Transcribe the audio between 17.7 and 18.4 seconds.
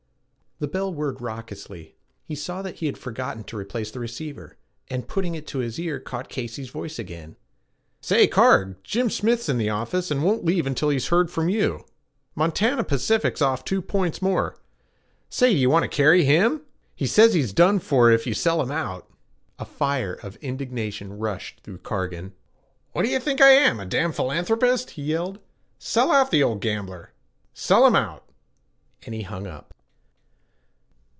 for if you